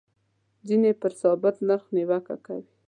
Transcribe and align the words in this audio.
ځینې 0.67 0.91
پر 1.01 1.11
ثابت 1.21 1.55
نرخ 1.67 1.85
نیوکه 1.95 2.35
کوي. 2.45 2.71